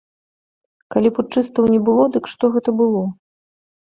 [0.95, 3.03] Калі путчыстаў не было, дык што гэта было?